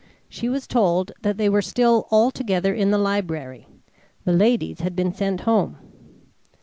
[0.27, 3.67] She was told that they were still all together in the library;
[4.25, 5.77] the ladies had been sent home.